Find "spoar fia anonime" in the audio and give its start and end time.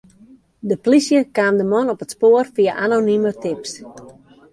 2.15-3.31